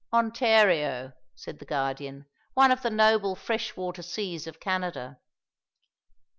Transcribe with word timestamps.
"Ontario," 0.11 1.13
said 1.35 1.59
the 1.59 1.65
Guardian, 1.65 2.25
"one 2.55 2.71
of 2.71 2.81
the 2.81 2.89
noble 2.89 3.35
fresh 3.35 3.75
water 3.77 4.01
seas 4.01 4.47
of 4.47 4.59
Canada." 4.59 5.19